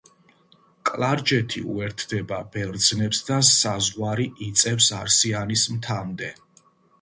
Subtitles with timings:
[0.89, 6.33] კლარჯეთი უერთდება ბერძნებს და საზღვარი იწევს არსიანის მთამდე.